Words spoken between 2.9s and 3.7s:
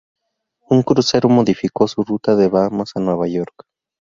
a Nueva York.